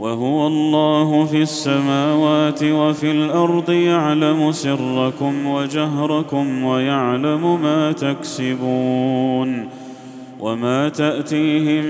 [0.00, 9.68] وهو الله في السماوات وفي الأرض يعلم سركم وجهركم ويعلم ما تكسبون
[10.40, 11.84] وما تأتيهم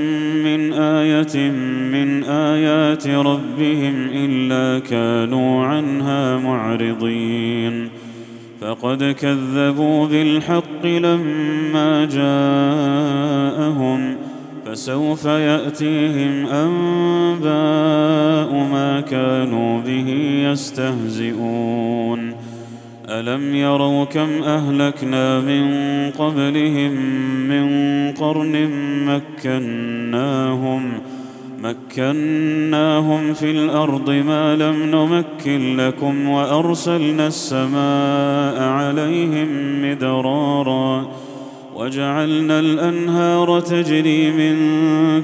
[0.45, 1.51] من آية
[1.92, 7.88] من آيات ربهم إلا كانوا عنها معرضين
[8.60, 13.51] فقد كذبوا بالحق لما جاءهم
[14.71, 17.51] فسوف يأتيهم أنباء
[18.73, 20.09] ما كانوا به
[20.51, 22.35] يستهزئون.
[23.09, 25.65] ألم يروا كم أهلكنا من
[26.10, 26.93] قبلهم
[27.49, 27.66] من
[28.12, 28.71] قرن
[29.07, 30.93] مكناهم
[31.62, 39.49] مكناهم في الأرض ما لم نمكن لكم وأرسلنا السماء عليهم
[39.82, 41.07] مدرارا.
[41.80, 44.56] وجعلنا الأنهار تجري من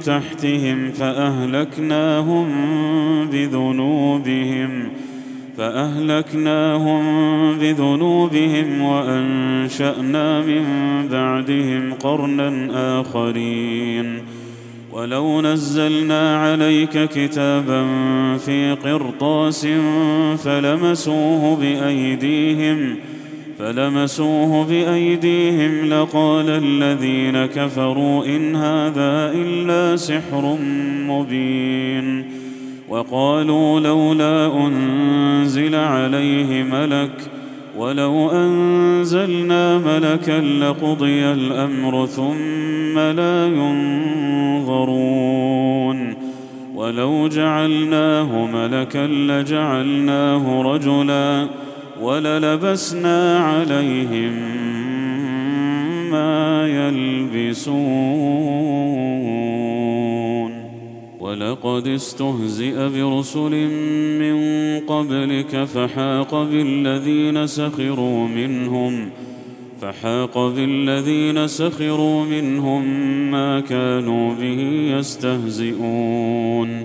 [0.00, 2.48] تحتهم فأهلكناهم
[3.32, 4.88] بذنوبهم
[5.58, 7.02] فأهلكناهم
[7.58, 10.64] بذنوبهم وأنشأنا من
[11.10, 12.68] بعدهم قرنا
[13.00, 14.20] آخرين
[14.92, 17.86] ولو نزلنا عليك كتابا
[18.36, 19.66] في قرطاس
[20.44, 22.96] فلمسوه بأيديهم
[23.58, 30.58] فلمسوه بأيديهم لقال الذين كفروا إن هذا إلا سحر
[31.08, 32.24] مبين
[32.88, 37.30] وقالوا لولا أنزل عليه ملك
[37.78, 45.26] ولو أنزلنا ملكا لقضي الأمر ثم لا ينظرون
[46.74, 51.46] ولو جعلناه ملكا لجعلناه رجلا
[52.02, 54.32] وللبسنا عليهم
[56.10, 57.86] ما يلبسون.
[61.20, 63.54] ولقد استهزئ برسل
[64.18, 64.36] من
[64.86, 69.10] قبلك فحاق بالذين سخروا منهم
[69.80, 72.84] فحاق بالذين سخروا منهم
[73.30, 74.60] ما كانوا به
[74.98, 76.84] يستهزئون.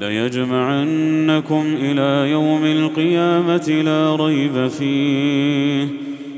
[0.00, 5.88] ليجمعنكم إلى يوم القيامة لا ريب فيه.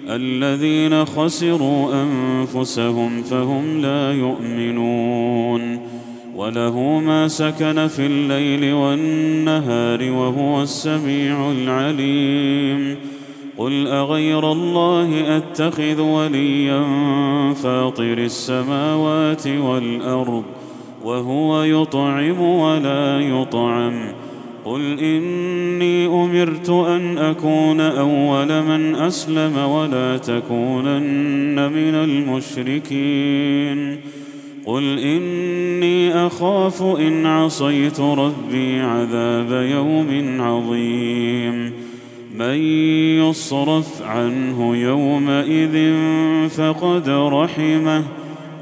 [0.08, 5.80] الذين خسروا أنفسهم فهم لا يؤمنون.
[6.36, 12.96] وله ما سكن في الليل والنهار وهو السميع العليم.
[13.58, 16.84] قل أغير الله أتخذ وليا
[17.52, 20.44] فاطر السماوات والأرض
[21.08, 23.94] وهو يطعم ولا يطعم.
[24.64, 33.96] قل إني أمرت أن أكون أول من أسلم ولا تكونن من المشركين.
[34.66, 41.72] قل إني أخاف إن عصيت ربي عذاب يوم عظيم.
[42.38, 42.56] من
[43.24, 45.94] يصرف عنه يومئذ
[46.48, 48.04] فقد رحمه.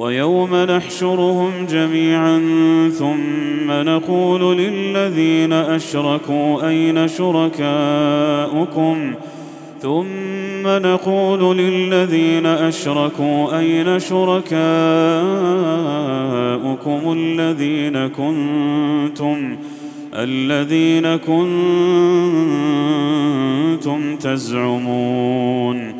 [0.00, 2.38] ويوم نحشرهم جميعا
[2.98, 9.14] ثم نقول للذين أشركوا أين شركاؤكم؟
[9.82, 14.50] ثم نقول للذين أشركوا أين شركاؤكم
[17.16, 19.56] الذين كنتم؟
[20.14, 21.50] الذين كنتم
[24.16, 25.99] تزعمون.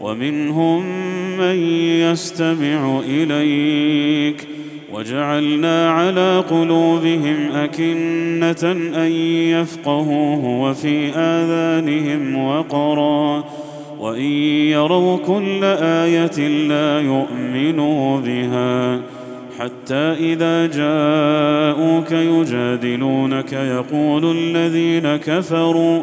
[0.00, 0.82] ومنهم
[1.38, 1.56] من
[2.00, 4.48] يستمع إليك
[4.92, 9.12] وجعلنا على قلوبهم أكنة أن
[9.50, 13.44] يفقهوه وفي آذانهم وقرا
[13.98, 14.32] وإن
[14.70, 19.00] يروا كل آية لا يؤمنوا بها
[19.58, 26.02] حتى إذا جاءوك يجادلونك يقول الذين كفروا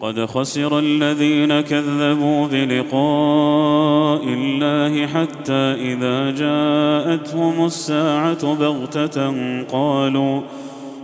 [0.00, 5.52] قد خسر الذين كذبوا بلقاء الله حتى
[5.92, 10.40] إذا جاءتهم الساعة بغتة قالوا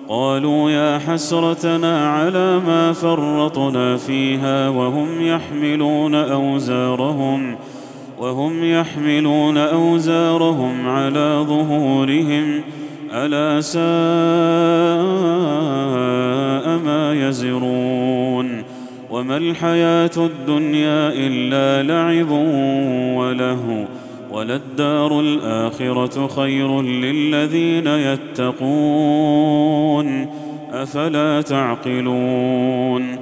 [0.08, 7.56] قالوا يا حسرتنا على ما فرطنا فيها وهم يحملون أوزارهم
[8.18, 12.60] وهم يحملون أوزارهم على ظهورهم
[13.12, 13.82] ألا ساء
[16.84, 18.51] ما يزرون
[19.12, 22.30] وما الحياة الدنيا إلا لعب
[23.16, 23.84] ولهو
[24.30, 29.06] وللدار الآخرة خير للذين يتقون
[30.72, 33.16] أفلا تعقلون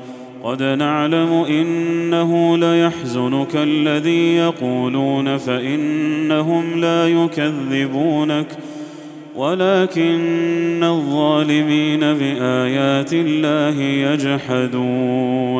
[0.45, 8.47] قد نعلم إنه ليحزنك الذي يقولون فإنهم لا يكذبونك
[9.37, 15.60] ولكن الظالمين بآيات الله يجحدون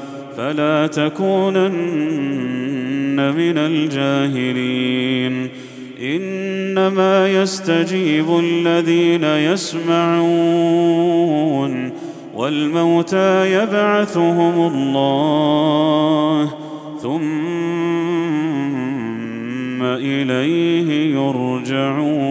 [0.41, 1.71] فلا تكونن
[3.15, 5.47] من الجاهلين.
[6.01, 10.31] إنما يستجيب الذين يسمعون
[12.35, 16.49] والموتى يبعثهم الله
[17.01, 17.21] ثم
[19.83, 22.21] إليه يرجعون.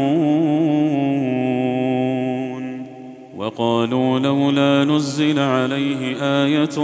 [3.51, 6.79] وقالوا لولا نزل عليه آية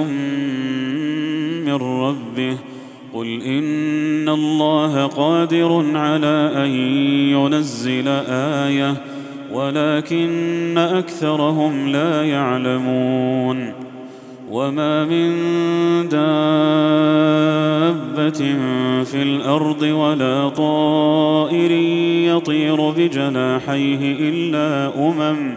[1.65, 2.57] من ربه
[3.15, 6.71] قل إن الله قادر على أن
[7.31, 8.95] ينزل آية
[9.53, 13.73] ولكن أكثرهم لا يعلمون
[14.51, 15.29] وما من
[16.09, 16.39] دابة
[19.05, 21.71] في الأرض ولا طائر
[22.37, 25.57] يطير بجناحيه إلا أمم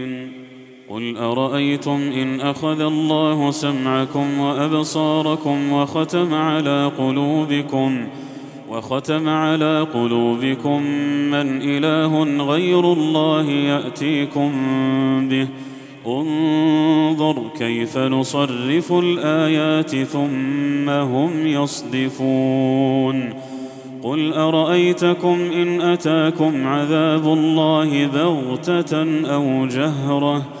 [0.93, 8.07] قل ارايتم ان اخذ الله سمعكم وابصاركم وختم على قلوبكم
[8.69, 10.81] وختم على قلوبكم
[11.31, 14.51] من اله غير الله ياتيكم
[15.29, 15.47] به
[16.07, 23.33] انظر كيف نصرف الايات ثم هم يصدفون
[24.03, 30.60] قل ارايتكم ان اتاكم عذاب الله بغته أو جهره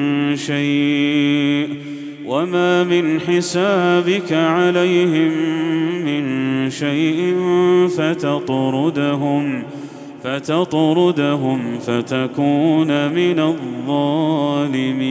[0.35, 1.75] شيء
[2.25, 5.31] وما من حسابك عليهم
[6.05, 7.35] من شيء
[7.97, 9.63] فتطردهم
[10.23, 15.01] فتطردهم فتكون من الظالمين.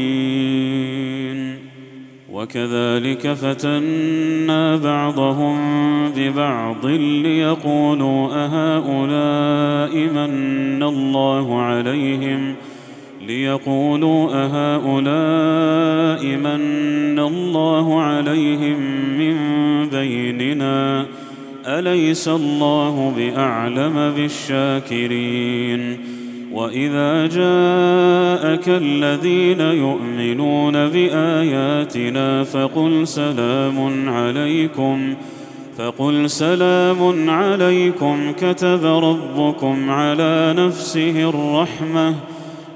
[2.32, 5.56] وكذلك فتنا بعضهم
[6.16, 12.54] ببعض ليقولوا أهؤلاء من الله عليهم
[13.30, 18.80] ليقولوا أهؤلاء من الله عليهم
[19.18, 19.36] من
[19.88, 21.06] بيننا؟
[21.66, 25.98] أليس الله بأعلم بالشاكرين؟
[26.52, 35.14] وإذا جاءك الذين يؤمنون بآياتنا فقل سلام عليكم
[35.78, 42.14] فقل سلام عليكم كتب ربكم على نفسه الرحمة.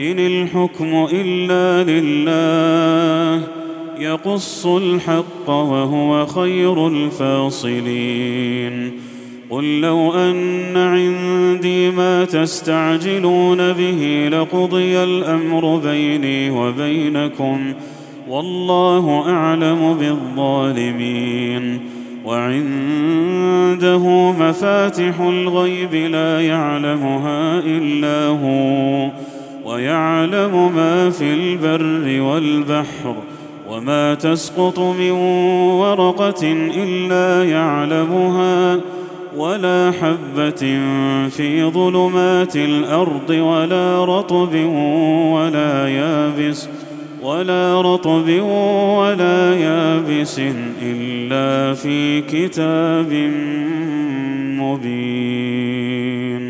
[0.00, 3.48] إن الحكم إلا لله
[3.98, 8.92] يقص الحق وهو خير الفاصلين.
[9.50, 17.72] قل لو أن عندي ما تستعجلون به لقضي الأمر بيني وبينكم
[18.28, 21.80] والله أعلم بالظالمين.
[22.24, 29.10] وعنده مفاتح الغيب لا يعلمها إلا هو.
[29.70, 33.16] ويعلم ما في البر والبحر
[33.68, 35.10] وما تسقط من
[35.80, 38.80] ورقة إلا يعلمها
[39.36, 40.78] ولا حبة
[41.28, 44.54] في ظلمات الأرض ولا رطب
[45.34, 46.68] ولا يابس
[47.22, 48.42] ولا رطب
[48.98, 50.40] ولا يابس
[50.82, 53.12] إلا في كتاب
[54.60, 56.49] مبين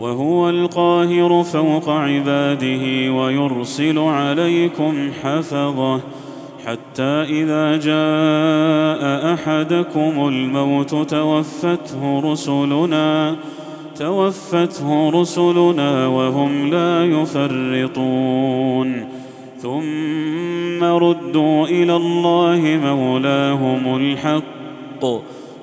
[0.00, 6.00] وهو القاهر فوق عباده ويرسل عليكم حفظه
[6.66, 13.36] حتى إذا جاء أحدكم الموت توفته رسلنا
[13.96, 19.08] توفته رسلنا وهم لا يفرطون
[19.62, 25.04] ثم ردوا إلى الله مولاهم الحق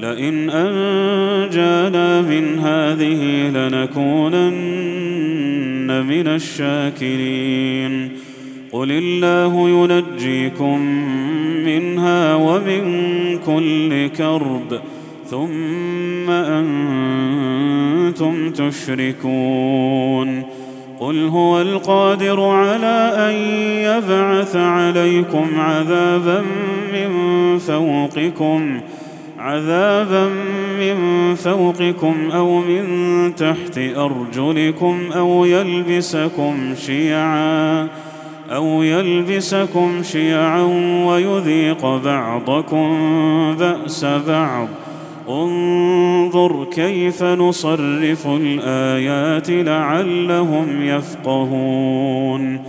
[0.00, 4.86] لئن أنجانا من هذه لنكونن
[6.06, 8.08] من الشاكرين.
[8.72, 10.80] قل الله ينجيكم
[11.66, 12.84] منها ومن
[13.38, 14.80] كل كرب
[15.26, 17.54] ثم أنتم
[18.50, 20.42] تشركون.
[21.00, 23.34] قل هو القادر على أن
[23.84, 26.42] يبعث عليكم عذابا
[26.92, 27.08] من
[27.58, 28.80] فوقكم
[29.44, 30.28] عذابا
[30.80, 32.84] من فوقكم أو من
[33.36, 37.88] تحت أرجلكم أو يلبسكم شيعا
[38.50, 40.62] أو يلبسكم شيعا
[41.06, 42.96] ويذيق بعضكم
[43.58, 44.68] بأس بعض.
[45.28, 52.60] انظر كيف نصرف الآيات لعلهم يفقهون.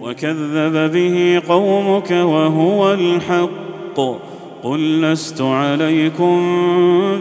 [0.00, 4.35] وكذب به قومك وهو الحق.
[4.66, 6.42] قل لست عليكم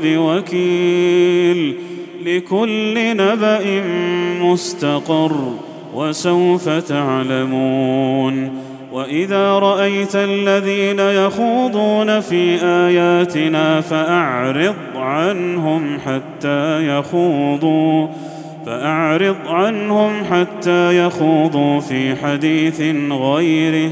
[0.04, 1.76] بوكيل
[2.26, 3.84] لكل نبأ
[4.42, 5.54] مستقر
[5.94, 18.08] وسوف تعلمون وإذا رأيت الذين يخوضون في آياتنا فأعرض عنهم حتى يخوضوا
[18.66, 22.82] فأعرض عنهم حتى يخوضوا في حديث
[23.12, 23.92] غيره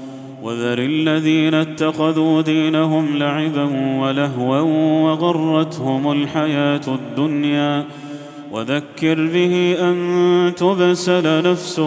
[0.41, 3.63] وذر الذين اتخذوا دينهم لعبا
[3.99, 4.59] ولهوا
[5.01, 7.85] وغرتهم الحياة الدنيا.
[8.51, 11.81] وذكر به أن تبسل نفس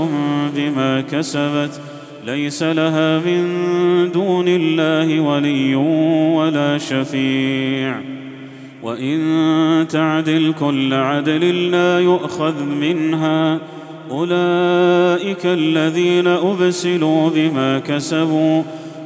[0.56, 1.80] بما كسبت.
[2.26, 3.42] ليس لها من
[4.12, 5.74] دون الله ولي
[6.34, 8.00] ولا شفيع.
[8.82, 13.58] وإن تعدل كل عدل لا يؤخذ منها.
[14.10, 18.62] أولئك الذين أبسلوا بما كسبوا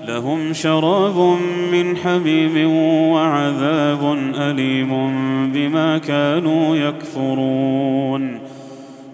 [0.09, 1.39] لهم شراب
[1.73, 2.71] من حميم
[3.13, 4.91] وعذاب أليم
[5.53, 8.39] بما كانوا يكفرون.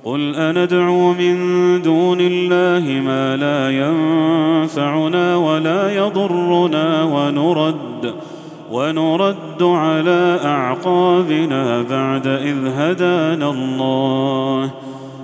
[0.05, 1.37] قل أندعو من
[1.83, 8.15] دون الله ما لا ينفعنا ولا يضرنا ونرد
[8.71, 14.71] ونرد على أعقابنا بعد إذ هدانا الله.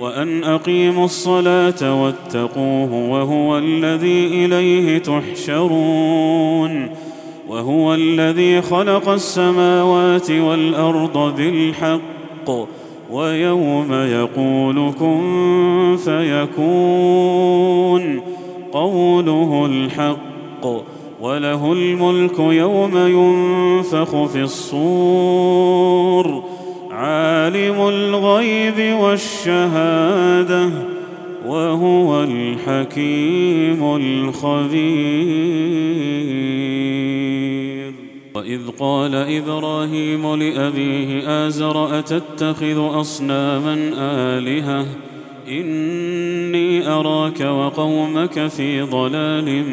[0.00, 6.90] وأن أقيموا الصلاة واتقوه وهو الذي إليه تحشرون
[7.48, 12.50] وهو الذي خلق السماوات والأرض بالحق
[13.10, 18.20] ويوم يقول كن فيكون
[18.72, 20.66] قوله الحق
[21.20, 26.42] وله الملك يوم ينفخ في الصور
[27.00, 30.70] عالم الغيب والشهادة
[31.46, 34.80] وهو الحكيم الخبير.
[38.34, 44.86] وإذ قال إبراهيم لأبيه آزر أتتخذ أصناما آلهة؟
[45.48, 49.64] إني أراك وقومك في ضلال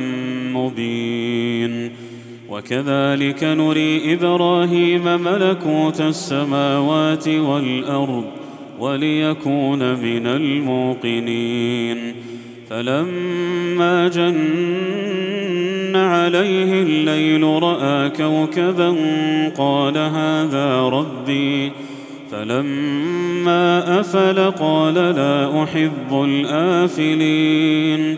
[0.53, 2.06] مبين.
[2.49, 8.25] وكذلك نري إبراهيم ملكوت السماوات والأرض
[8.79, 12.15] وليكون من الموقنين.
[12.69, 18.95] فلما جن عليه الليل رأى كوكبا
[19.57, 21.71] قال هذا ربي.
[22.31, 28.17] فلما أفل قال لا أحب الآفلين.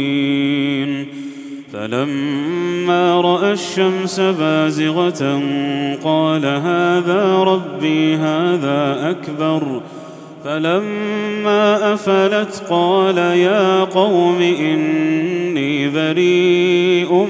[1.81, 5.41] فلما رأى الشمس بازغة
[6.03, 9.81] قال هذا ربي هذا أكبر.
[10.43, 17.27] فلما أفلت قال يا قوم إني بريء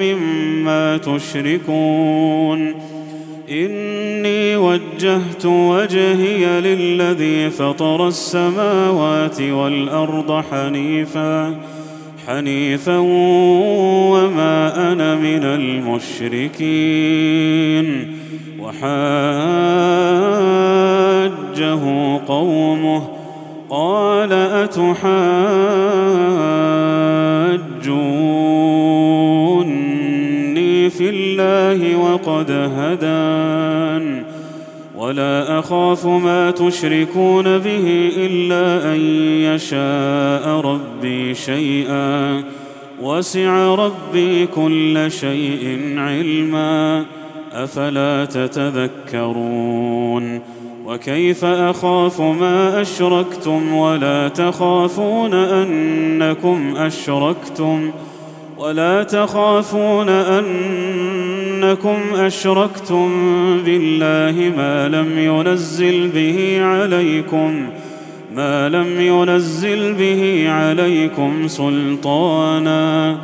[0.00, 2.74] مما تشركون.
[3.50, 11.54] إني وجهت وجهي للذي فطر السماوات والأرض حنيفا.
[12.32, 12.98] حنيفا
[14.12, 16.56] وما أنا من المشركين
[18.60, 19.02] وحاجه
[22.26, 23.08] قومه
[23.70, 24.92] قال أتحاجوني
[30.90, 34.21] في الله وقد هدان
[35.02, 39.00] ولا أخاف ما تشركون به إلا أن
[39.54, 42.42] يشاء ربي شيئا.
[43.02, 47.04] وسع ربي كل شيء علما.
[47.52, 49.62] أفلا تتذكرون؟
[50.86, 57.90] وكيف أخاف ما أشركتم ولا تخافون أنكم أشركتم؟
[58.58, 60.08] ولا تخافون
[61.62, 63.10] أنكم أشركتم
[63.64, 67.66] بالله ما لم ينزل به عليكم
[68.34, 73.18] ما لم ينزل به عليكم سلطانا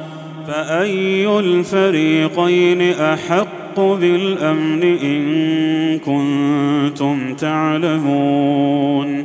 [0.46, 9.24] فأي الفريقين أحق بالأمن إن كنتم تعلمون؟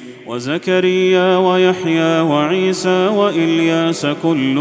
[0.31, 4.55] وزكريا ويحيى وعيسى وإلياس كل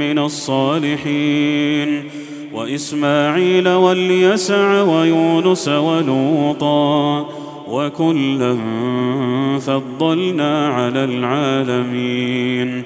[0.00, 2.04] من الصالحين
[2.52, 7.28] وإسماعيل واليسع ويونس ولوطا
[7.68, 8.58] وكلا
[9.60, 12.82] فضلنا على العالمين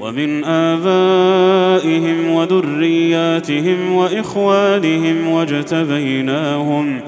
[0.00, 7.00] ومن آبائهم وذرياتهم وإخوانهم واجتبيناهم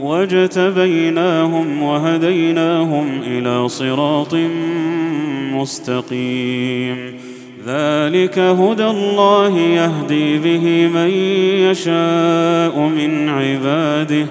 [0.00, 4.34] واجتبيناهم وهديناهم إلى صراط
[5.54, 6.96] مستقيم
[7.66, 11.10] ذلك هدى الله يهدي به من
[11.70, 14.26] يشاء من عباده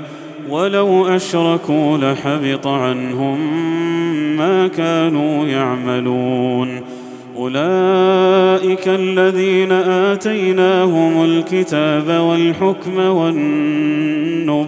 [0.50, 3.38] ولو اشركوا لحبط عنهم
[4.38, 6.82] ما كانوا يعملون
[7.38, 14.68] اولئك الذين اتيناهم الكتاب والحكم والنبوه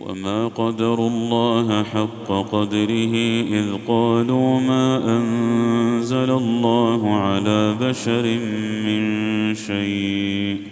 [0.00, 3.14] وما قدروا الله حق قدره
[3.50, 8.38] إذ قالوا ما أنزل الله على بشر
[8.86, 10.71] من شيء.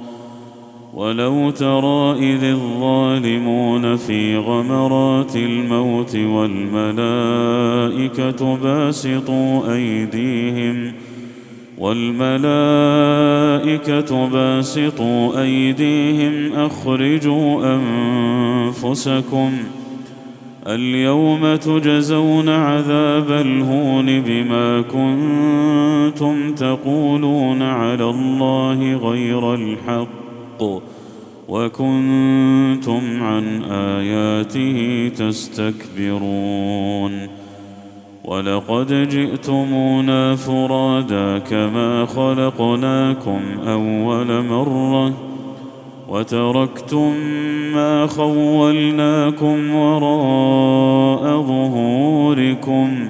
[0.93, 6.97] ولو ترى إذ الظالمون في غمرات الموت والملائكة
[8.57, 10.91] باسطوا أيديهم
[11.77, 12.29] والملائكة
[14.27, 19.81] باسطوا أيديهم أخرجوا أنفسكم ۖ
[20.67, 30.20] اليوم تجزون عذاب الهون بما كنتم تقولون على الله غير الحق
[31.49, 36.61] وكنتم عن آياته تستكبرون
[38.25, 45.13] ولقد جئتمونا فرادا كما خلقناكم أول مرة
[46.09, 47.13] وتركتم
[47.73, 53.09] ما خولناكم وراء ظهوركم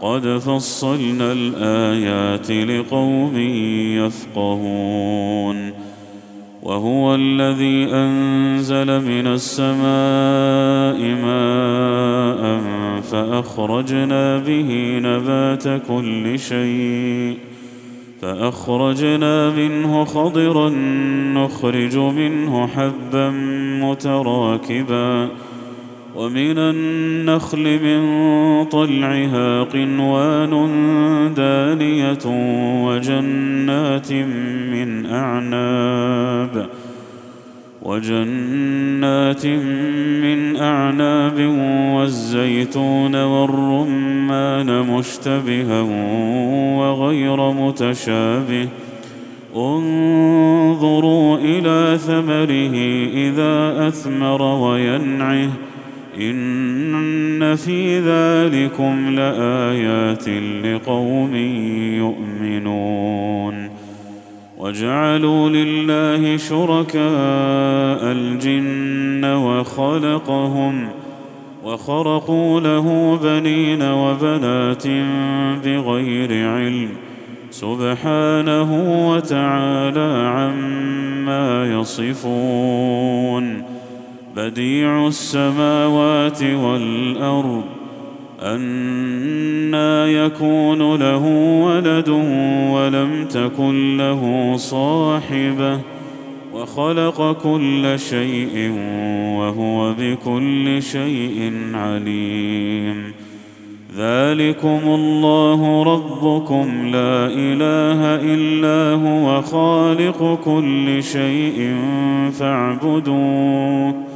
[0.00, 3.36] قد فصلنا الآيات لقوم
[3.96, 5.72] يفقهون.
[6.66, 12.60] وهو الذي أنزل من السماء ماء
[13.00, 17.38] فأخرجنا به نبات كل شيء
[18.22, 20.68] فأخرجنا منه خضرا
[21.34, 23.30] نخرج منه حبا
[23.82, 25.28] متراكبا
[26.16, 28.00] ومن النخل من
[28.64, 30.52] طلعها قنوان
[31.36, 32.26] دانية
[32.84, 34.12] وجنات
[34.72, 36.68] من أعناب
[37.82, 39.46] وجنات
[40.22, 41.40] من أعناب
[41.94, 45.80] والزيتون والرمان مشتبها
[46.78, 48.68] وغير متشابه
[49.56, 52.76] انظروا إلى ثمره
[53.14, 55.48] إذا أثمر وينعه
[56.20, 60.28] إن في ذلكم لآيات
[60.64, 61.34] لقوم
[61.96, 63.70] يؤمنون.
[64.58, 70.88] وجعلوا لله شركاء الجن وخلقهم
[71.64, 74.86] وخرقوا له بنين وبنات
[75.64, 76.88] بغير علم
[77.50, 78.70] سبحانه
[79.10, 83.75] وتعالى عما يصفون.
[84.36, 87.62] بديع السماوات والأرض
[88.42, 91.24] أنا يكون له
[91.64, 92.08] ولد
[92.72, 95.80] ولم تكن له صاحبة
[96.54, 98.72] وخلق كل شيء
[99.38, 103.12] وهو بكل شيء عليم.
[103.96, 108.00] ذلكم الله ربكم لا إله
[108.34, 111.76] إلا هو خالق كل شيء
[112.38, 114.15] فاعبدوه.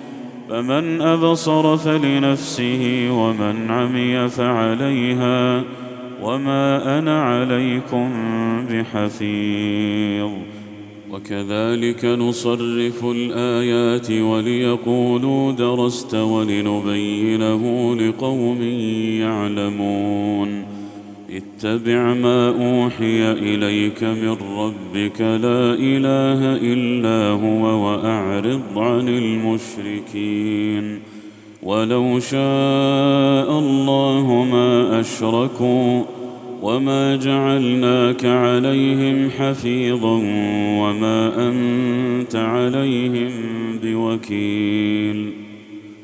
[0.51, 5.63] فمن أبصر فلنفسه ومن عمي فعليها
[6.23, 8.09] وما أنا عليكم
[8.71, 10.29] بحفيظ.
[11.11, 18.61] وكذلك نصرف الآيات وليقولوا درست ولنبينه لقوم
[19.21, 20.65] يعلمون.
[21.31, 30.99] اتبع ما أوحي إليك من ربك لا إله إلا هو وأعرض عن المشركين.
[31.63, 36.03] ولو شاء الله ما أشركوا
[36.61, 40.21] وما جعلناك عليهم حفيظا
[40.81, 43.31] وما أنت عليهم
[43.83, 45.40] بوكيل.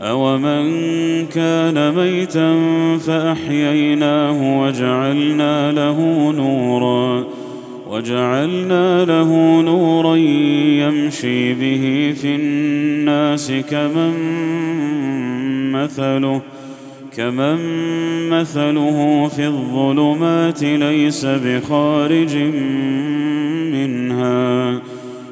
[0.00, 2.56] اومن كان ميتا
[2.98, 7.26] فاحييناه وجعلنا له نورا
[7.90, 14.12] وجعلنا له نورا يمشي به في الناس كمن
[15.72, 16.40] مثله
[17.16, 17.58] كمن
[18.30, 22.36] مثله في الظلمات ليس بخارج
[23.72, 24.80] منها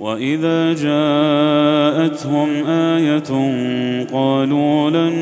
[0.00, 3.30] وإذا جاءتهم آية
[4.12, 5.14] قالوا لن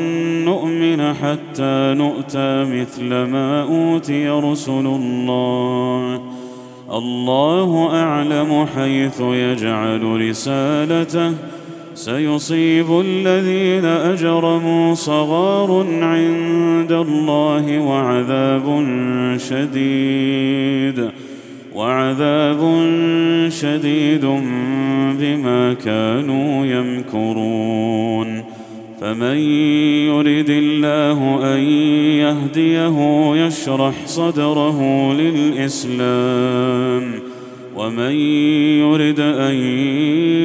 [0.45, 6.21] نؤمن حتى نؤتى مثل ما أوتي رسل الله.
[6.93, 11.33] الله أعلم حيث يجعل رسالته.
[11.93, 18.85] سيصيب الذين أجرموا صغار عند الله وعذاب
[19.37, 21.28] شديد.
[21.75, 22.89] وعذاب
[23.49, 24.25] شديد
[25.19, 28.43] بما كانوا يمكرون.
[29.01, 29.37] فمن
[30.07, 31.59] يرد الله أن
[32.19, 32.97] يهديه
[33.45, 37.03] يشرح صدره للإسلام.
[37.75, 38.11] ومن
[38.79, 39.55] يرد أن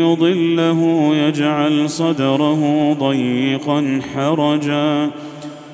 [0.00, 5.10] يضله يجعل صدره ضيقا حرجا.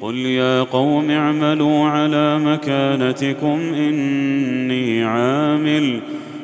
[0.00, 6.00] قل يا قوم اعملوا على مكانتكم اني عامل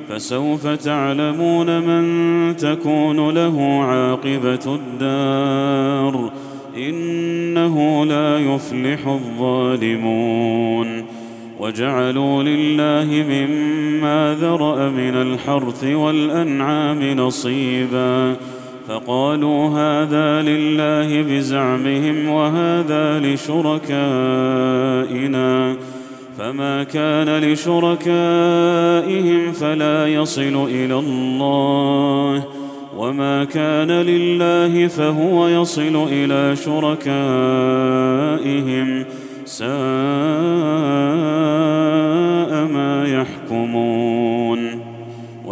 [0.08, 6.32] فسوف تعلمون من تكون له عاقبه الدار
[6.76, 11.04] انه لا يفلح الظالمون
[11.60, 18.36] وجعلوا لله مما ذرا من الحرث والانعام نصيبا
[18.88, 23.86] فقالوا هذا لله بزعمهم وهذا لشركائنا.
[26.38, 32.44] فما كان لشركائهم فلا يصل إلى الله.
[32.96, 37.06] وما كان لله فهو يصل إلى شركائهم.
[39.44, 39.68] ساء
[42.72, 44.85] ما يحكمون.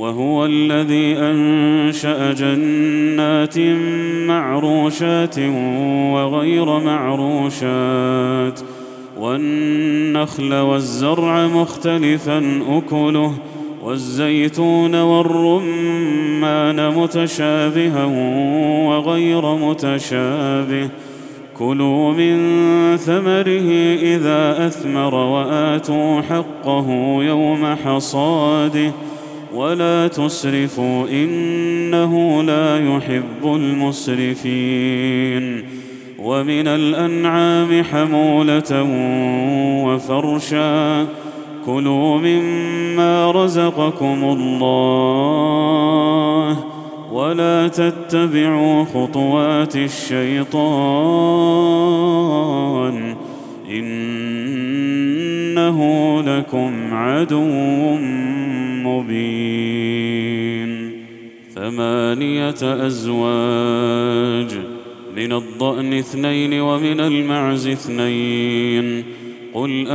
[0.00, 3.58] وهو الذي أنشأ جنات
[4.28, 5.38] معروشات
[6.14, 8.60] وغير معروشات
[9.18, 13.32] والنخل والزرع مختلفا أكله
[13.84, 18.04] والزيتون والرمان متشابها
[18.88, 20.88] وغير متشابه
[21.58, 22.36] كلوا من
[22.96, 23.70] ثمره
[24.02, 26.86] إذا أثمر وآتوا حقه
[27.22, 28.92] يوم حصاده
[29.54, 34.90] ولا تسرفوا إنه لا يحب المسرفين.
[36.18, 38.82] ومن الأنعام حمولة
[39.84, 41.06] وفرشا.
[41.66, 44.70] كلوا مما رزقكم الله
[47.12, 50.60] ولا تتبعوا خطوات الشيطان.
[53.70, 54.10] إنه
[56.22, 57.96] لكم عدو
[58.86, 60.70] مبين.
[61.54, 64.54] ثمانية أزواج
[65.16, 69.04] من الضأن اثنين ومن المعز اثنين.
[69.54, 69.86] قل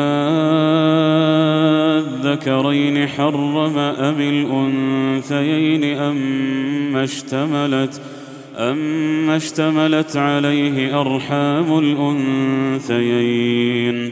[2.26, 8.02] آذكرين حرم أم الأنثيين اما اشتملت
[8.58, 11.80] اما اشتملت عليه أرحام
[12.90, 14.12] الأنثيين.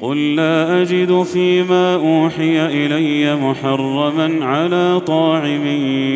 [0.00, 5.66] قل لا أجد فيما أوحي إلي محرما على طاعم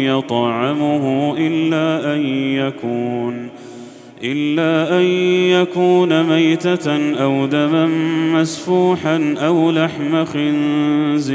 [0.04, 2.26] يطعمه إلا أن
[2.56, 3.48] يكون
[4.24, 5.04] إلا أن
[5.62, 7.86] يكون ميتة أو دما
[8.34, 11.34] مسفوحا أو لحم خنزير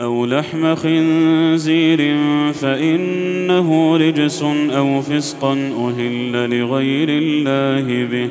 [0.00, 2.16] أو لحم خنزير
[2.52, 4.42] فإنه رجس
[4.76, 8.30] أو فسقا أهل لغير الله به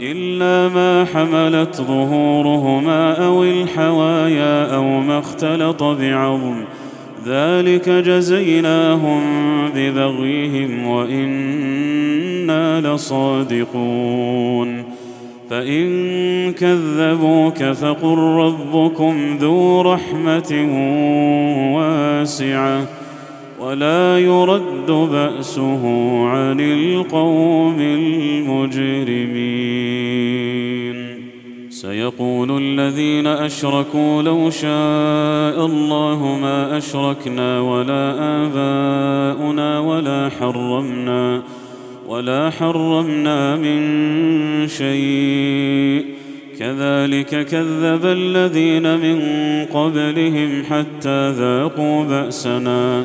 [0.00, 6.64] إلا ما حملت ظهورهما أو الحوايا أو ما اختلط بعظم.
[7.26, 9.20] ذلك جزيناهم
[9.74, 14.84] ببغيهم وإنا لصادقون.
[15.50, 20.68] فإن كذبوك فقل ربكم ذو رحمة
[21.76, 22.95] واسعة.
[23.66, 25.82] ولا يرد بأسه
[26.26, 28.86] عن القوم المجرمين.
[31.70, 41.42] سيقول الذين أشركوا لو شاء الله ما أشركنا ولا آباؤنا ولا حرمنا
[42.08, 43.80] ولا حرمنا من
[44.68, 46.04] شيء.
[46.58, 49.18] كذلك كذب الذين من
[49.64, 53.04] قبلهم حتى ذاقوا بأسنا.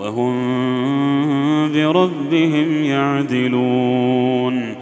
[0.00, 4.74] وهم بربهم يعدلون.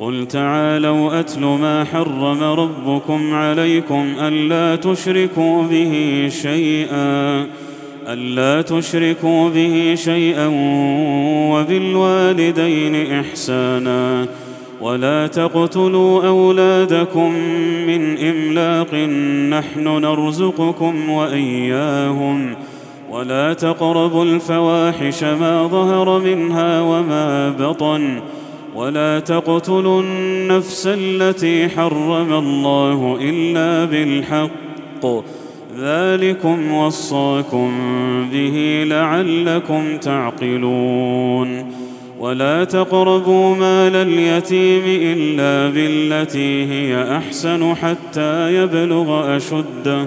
[0.00, 7.46] قل تعالوا أتل ما حرم ربكم عليكم ألا تشركوا به شيئا
[8.08, 10.46] ألا تشركوا به شيئا
[11.52, 14.26] وبالوالدين إحسانا.
[14.80, 17.32] ولا تقتلوا أولادكم
[17.86, 18.94] من إملاق
[19.50, 22.54] نحن نرزقكم وإياهم.
[23.16, 28.20] ولا تقربوا الفواحش ما ظهر منها وما بطن
[28.74, 35.06] ولا تقتلوا النفس التي حرم الله إلا بالحق.
[35.78, 37.70] ذلكم وصاكم
[38.32, 41.72] به لعلكم تعقلون.
[42.20, 50.06] ولا تقربوا مال اليتيم إلا بالتي هي أحسن حتى يبلغ أشده.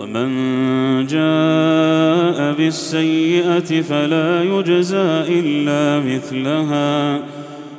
[0.00, 0.30] ومن
[1.06, 7.20] جاء بالسيئة فلا يجزى إلا مثلها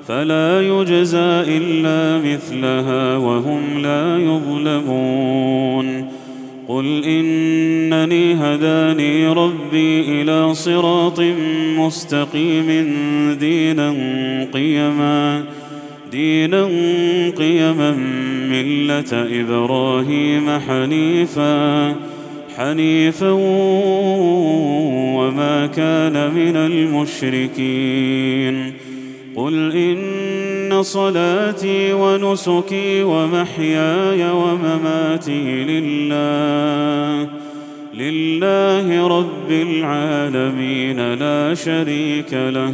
[0.07, 6.07] فلا يجزى إلا مثلها وهم لا يظلمون.
[6.67, 11.19] قل إنني هداني ربي إلى صراط
[11.77, 12.67] مستقيم
[13.39, 13.95] دينا
[14.53, 15.43] قيما.
[16.11, 16.65] دينا
[17.37, 17.91] قيما
[18.49, 21.95] ملة إبراهيم حنيفا
[22.57, 23.31] حنيفا
[25.17, 27.93] وما كان من المشركين.
[29.35, 37.29] قل إن صلاتي ونسكي ومحياي ومماتي لله
[37.93, 42.73] لله رب العالمين لا شريك له.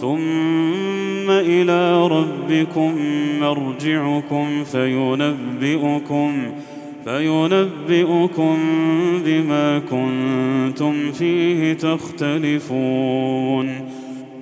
[0.00, 2.94] ثم إلى ربكم
[3.40, 6.32] مرجعكم فينبئكم
[7.04, 8.58] فينبئكم
[9.24, 13.10] بما كنتم فيه تختلفون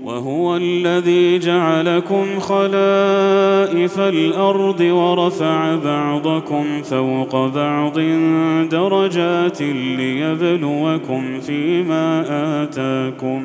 [0.05, 7.99] وهو الذي جعلكم خلائف الأرض ورفع بعضكم فوق بعض
[8.71, 12.25] درجات ليبلوكم فيما
[12.63, 13.45] آتاكم